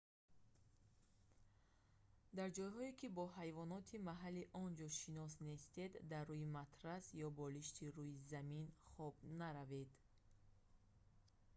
дар 2.37 2.49
ҷойҳое 2.57 2.89
ки 2.99 3.07
бо 3.17 3.23
ҳайвоноти 3.37 4.03
маҳаллии 4.09 4.51
он 4.63 4.71
ҷо 4.79 4.87
шинос 5.01 5.33
нестед 5.49 5.91
дар 6.11 6.23
рӯи 6.31 6.47
матрас 6.57 7.05
ё 7.25 7.27
болишти 7.41 7.83
рӯи 7.97 8.15
замин 8.31 8.65
хоб 8.91 9.15
наравед 9.39 9.89